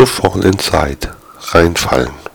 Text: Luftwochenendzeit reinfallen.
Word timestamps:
Luftwochenendzeit 0.00 1.10
reinfallen. 1.52 2.29